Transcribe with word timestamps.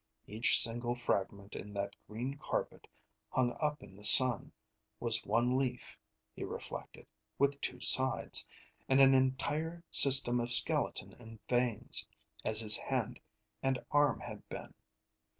Each 0.25 0.59
single 0.59 0.95
fragment 0.95 1.55
in 1.55 1.73
that 1.73 1.95
green 2.07 2.35
carpet 2.35 2.87
hung 3.29 3.55
up 3.59 3.83
in 3.83 3.95
the 3.95 4.03
sun 4.03 4.51
was 4.99 5.23
one 5.27 5.55
leaf, 5.59 5.99
he 6.33 6.43
reflected, 6.43 7.05
with 7.37 7.61
two 7.61 7.79
sides, 7.81 8.47
and 8.89 8.99
an 8.99 9.13
entire 9.13 9.83
system 9.91 10.39
of 10.39 10.51
skeleton 10.51 11.13
and 11.19 11.37
veins, 11.47 12.07
as 12.43 12.61
his 12.61 12.77
hand 12.77 13.19
and 13.61 13.77
arm 13.91 14.21
had 14.21 14.49
been. 14.49 14.73